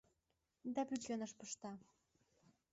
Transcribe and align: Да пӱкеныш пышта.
Да 0.73 0.81
пӱкеныш 0.87 1.31
пышта. 1.39 1.73